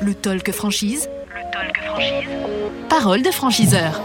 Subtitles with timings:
[0.00, 1.06] Le talk franchise.
[1.28, 2.28] Le talk franchise.
[2.88, 4.00] Parole de franchiseur.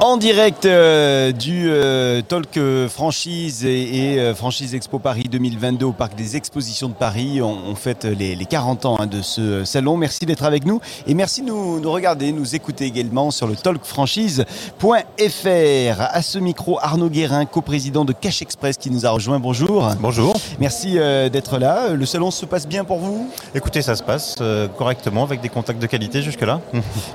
[0.00, 5.86] En direct euh, du euh, Talk euh, Franchise et, et, euh, Franchise Expo Paris 2022
[5.86, 7.40] au Parc des Expositions de Paris.
[7.40, 9.96] On, on fête les, les 40 ans hein, de ce salon.
[9.96, 13.54] Merci d'être avec nous et merci de nous, nous regarder, nous écouter également sur le
[13.54, 16.00] talkfranchise.fr.
[16.00, 19.38] À ce micro, Arnaud Guérin, coprésident de Cash Express qui nous a rejoint.
[19.38, 19.88] Bonjour.
[20.00, 20.34] Bonjour.
[20.58, 21.90] Merci d'être là.
[21.90, 23.30] Le salon se passe bien pour vous?
[23.54, 24.36] Écoutez, ça se passe
[24.76, 26.60] correctement avec des contacts de qualité jusque-là.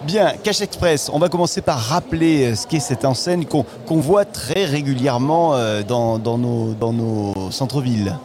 [0.03, 5.55] Bien, Cash Express, on va commencer par rappeler ce cette enseigne qu'on voit très régulièrement
[5.55, 8.15] euh, dans, dans nos, dans nos centres-villes.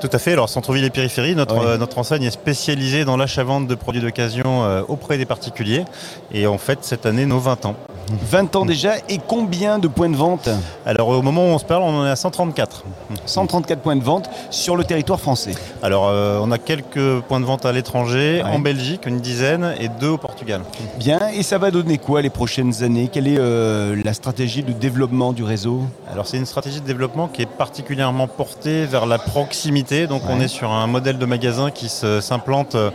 [0.00, 0.32] Tout à fait.
[0.32, 4.64] Alors, centre-ville et périphérie, notre, euh, notre enseigne est spécialisée dans l'achat-vente de produits d'occasion
[4.64, 5.84] euh, auprès des particuliers.
[6.32, 7.76] Et en fait, cette année, nos 20 ans.
[8.08, 10.48] 20 ans déjà, et combien de points de vente
[10.84, 12.84] Alors, au moment où on se parle, on en est à 134.
[13.24, 15.54] 134 points de vente sur le territoire français.
[15.82, 18.50] Alors, euh, on a quelques points de vente à l'étranger, Ouais.
[18.50, 20.62] en Belgique, une dizaine, et deux au Portugal.
[20.98, 23.08] Bien, et ça va donner quoi les prochaines années?
[23.12, 25.82] Quelle est euh, la stratégie de développement du réseau?
[26.12, 30.06] Alors c'est une stratégie de développement qui est particulièrement portée vers la proximité.
[30.06, 32.90] Donc on est sur un modèle de magasin qui s'implante euh,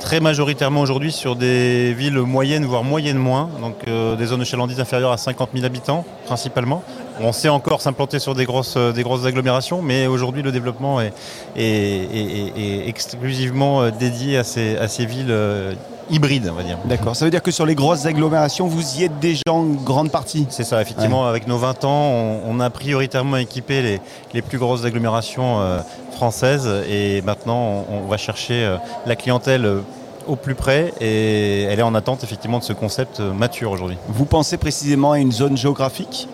[0.00, 3.48] très majoritairement aujourd'hui sur des villes moyennes, voire moyennes moins.
[3.60, 6.82] Donc euh, des zones de chalandise inférieures à 50 000 habitants principalement.
[7.20, 11.00] On sait encore s'implanter sur des grosses, euh, des grosses agglomérations, mais aujourd'hui le développement
[11.00, 11.12] est,
[11.56, 15.74] est- est- est- est exclusivement euh, dédié à ces, à ces villes euh,
[16.10, 16.78] hybrides, on va dire.
[16.84, 20.10] D'accord, ça veut dire que sur les grosses agglomérations, vous y êtes déjà en grande
[20.10, 24.00] partie C'est ça, effectivement, avec nos 20 ans, on, on a prioritairement équipé les,
[24.32, 25.78] les plus grosses agglomérations euh,
[26.12, 29.80] françaises et maintenant on, on va chercher euh, la clientèle euh,
[30.26, 33.96] au plus près et elle est en attente effectivement de ce concept mature aujourd'hui.
[34.08, 36.28] Vous pensez précisément à une zone géographique?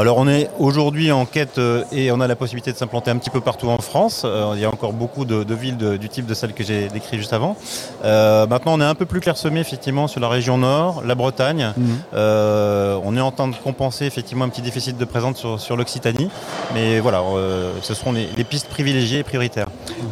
[0.00, 3.16] Alors on est aujourd'hui en quête euh, et on a la possibilité de s'implanter un
[3.16, 4.22] petit peu partout en France.
[4.24, 6.62] Euh, il y a encore beaucoup de, de villes de- du type de celle que
[6.62, 7.56] j'ai décrit juste avant.
[8.04, 11.72] Euh, maintenant on est un peu plus clairsemé effectivement sur la région nord, la Bretagne.
[12.14, 15.76] Euh, on est en train de compenser effectivement un petit déficit de présence sur, sur
[15.76, 16.30] l'Occitanie.
[16.74, 19.66] Mais voilà, euh, ce seront les, les pistes privilégiées et prioritaires.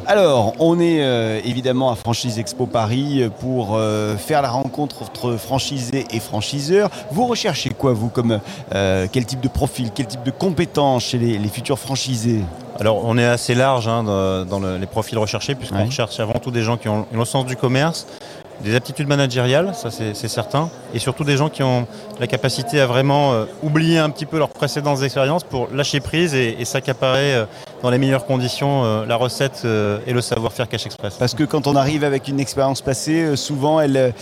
[0.04, 0.98] Alors, on est
[1.44, 3.78] évidemment à Franchise Expo Paris pour
[4.18, 6.91] faire la rencontre entre franchisés et franchiseurs.
[7.12, 11.38] Vous recherchez quoi, vous, comme quel type de profil, quel type de compétences chez les,
[11.38, 12.41] les futurs franchisés
[12.81, 15.84] Alors on est assez large hein, dans, dans le- les profils recherchés puisqu'on Ouais.
[15.84, 18.06] recherche avant tout des gens qui ont le sens du commerce,
[18.65, 21.86] des aptitudes managériales, ça c'est c'est certain, et surtout des gens qui ont
[22.19, 26.34] la capacité à vraiment euh, oublier un petit peu leurs précédentes expériences pour lâcher prise
[26.34, 27.44] et, et s'accaparer euh,
[27.86, 31.14] dans les meilleures conditions euh, la recette euh, et le savoir-faire Cash Express.
[31.20, 34.12] Parce que quand on arrive avec une expérience passée, euh, souvent, elle,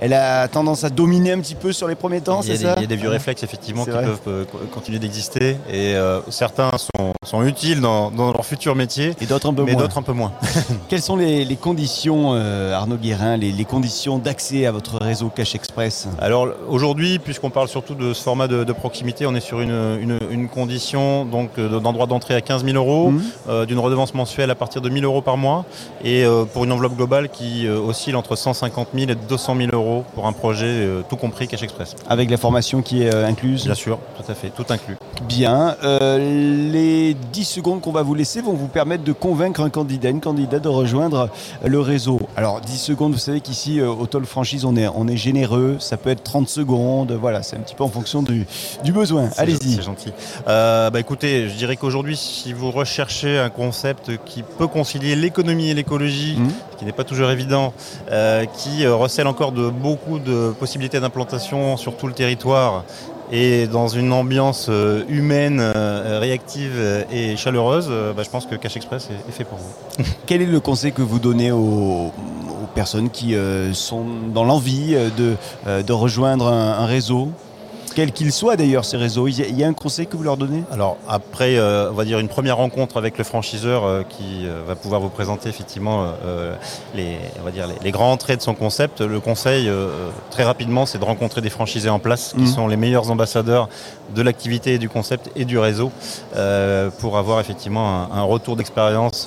[0.00, 2.56] elle a tendance à dominer un petit peu sur les premiers temps, il, y a
[2.56, 4.04] c'est des, ça il y a des vieux réflexes effectivement qui vrai.
[4.04, 5.94] peuvent co- continuer d'exister et
[6.28, 9.80] certains sont, sont utiles dans, dans leur futur métier, Et d'autres un peu mais moins.
[9.80, 10.32] d'autres un peu moins.
[10.90, 12.34] Quelles sont les, les conditions,
[12.74, 16.06] Arnaud Guérin, les, les conditions d'accès à votre réseau Cash Express?
[16.20, 19.70] Alors aujourd'hui, puisqu'on parle surtout de ce format de, de proximité, on est sur une,
[20.02, 23.22] une- une condition donc d'endroit d'entrée à 15 000 euros, Mhm.
[23.48, 25.64] euh, d'une redevance mensuelle à partir de 1 000 euros par mois,
[26.04, 29.70] et euh, pour une enveloppe globale qui euh, oscille entre 150 000 et 200 000
[29.72, 31.94] euros pour un projet tout compris Cash Express.
[32.08, 33.64] Avec la formation qui est incluse?
[33.64, 34.96] Bien sûr, tout à fait, tout inclus.
[35.28, 35.76] Bien.
[36.18, 40.20] Les 10 secondes qu'on va vous laisser vont vous permettre de convaincre un candidat, une
[40.20, 41.28] candidate de rejoindre
[41.64, 42.20] le réseau.
[42.36, 45.76] Alors 10 secondes, vous savez qu'ici au Toll Franchise, on est, on est généreux.
[45.78, 47.12] Ça peut être 30 secondes.
[47.12, 48.46] Voilà, c'est un petit peu en fonction du,
[48.84, 49.28] du besoin.
[49.36, 49.74] Allez-y.
[49.74, 50.12] C'est gentil.
[50.46, 52.85] Bah écoutez, je dirais qu'aujourd'hui, si vous recherchez
[53.24, 56.50] un concept qui peut concilier l'économie et l'écologie, Mhm.
[56.72, 57.72] ce qui n'est pas toujours évident,
[58.10, 62.84] euh, qui euh, recèle encore de beaucoup de possibilités d'implantation sur tout le territoire
[63.32, 65.60] et dans une ambiance euh, humaine,
[66.20, 70.04] réactive et chaleureuse, bah, je pense que Cash Express est, fait pour vous.
[70.26, 74.94] Quel est le conseil que vous donnez aux, aux personnes qui euh, sont dans l'envie
[75.16, 75.34] de,
[75.82, 77.30] de rejoindre un, un réseau?
[77.96, 80.18] Quel qu'il soit d'ailleurs ces réseaux, il y, a, il y a un conseil que
[80.18, 80.62] vous leur donnez?
[80.70, 84.60] Alors après, euh, on va dire une première rencontre avec le franchiseur euh, qui euh,
[84.68, 86.04] va pouvoir vous présenter effectivement
[86.94, 89.00] les, on va dire les, les grands traits de son concept.
[89.00, 89.70] Le conseil
[90.30, 92.46] très rapidement, c'est de rencontrer des franchisés en place qui Mhm.
[92.46, 93.70] sont les meilleurs ambassadeurs
[94.14, 95.90] de l'activité et du concept et du réseau
[96.98, 99.26] pour avoir effectivement un, un retour d'expérience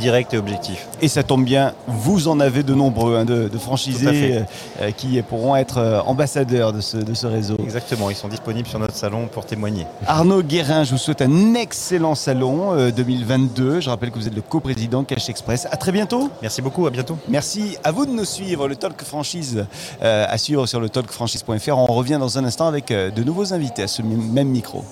[0.00, 0.88] direct et objectif.
[1.00, 4.42] Et ça tombe bien, vous en avez de nombreux, hein, de, franchisés
[4.96, 7.56] qui pourront être ambassadeurs de ce, de ce réseau.
[7.62, 9.86] Exactement, ils sont disponibles sur notre salon pour témoigner.
[10.06, 13.80] Arnaud Guérin, je vous souhaite un excellent salon euh, 2022.
[13.80, 15.66] Je rappelle que vous êtes le coprésident Cash Express.
[15.70, 16.30] À très bientôt.
[16.42, 17.18] Merci beaucoup, à bientôt.
[17.28, 18.68] Merci à vous de nous suivre.
[18.68, 19.66] Le Talk Franchise
[20.02, 21.76] euh, à suivre sur le talkfranchise.fr.
[21.76, 24.84] On revient dans un instant avec euh, de nouveaux invités à ce même micro.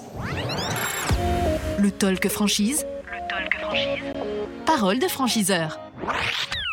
[1.78, 2.86] Le talk franchise.
[3.04, 4.02] Le talk franchise.
[4.64, 5.78] Parole de franchiseur.